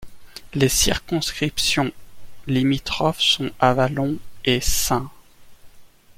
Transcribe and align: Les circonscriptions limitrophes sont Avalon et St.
Les 0.55 0.67
circonscriptions 0.67 1.91
limitrophes 2.47 3.21
sont 3.21 3.51
Avalon 3.59 4.17
et 4.45 4.59
St. 4.59 5.03